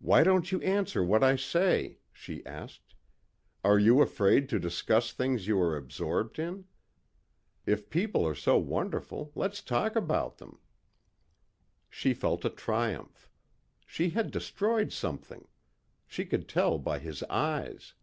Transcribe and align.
"Why 0.00 0.24
don't 0.24 0.50
you 0.50 0.60
answer 0.62 1.04
what 1.04 1.22
I 1.22 1.36
say?" 1.36 1.98
she 2.12 2.44
asked. 2.44 2.96
"Are 3.62 3.78
you 3.78 4.02
afraid 4.02 4.48
to 4.48 4.58
discuss 4.58 5.12
things 5.12 5.46
you 5.46 5.56
are 5.60 5.76
absorbed 5.76 6.40
in? 6.40 6.64
If 7.64 7.88
people 7.88 8.26
are 8.26 8.34
so 8.34 8.58
wonderful 8.58 9.30
let's 9.36 9.62
talk 9.62 9.94
about 9.94 10.38
them." 10.38 10.58
She 11.88 12.12
felt 12.12 12.44
a 12.44 12.50
triumph. 12.50 13.30
She 13.86 14.10
had 14.10 14.32
destroyed 14.32 14.90
something. 14.92 15.46
She 16.08 16.24
could 16.26 16.48
tell 16.48 16.76
by 16.80 16.98
his 16.98 17.22
eyes. 17.30 17.94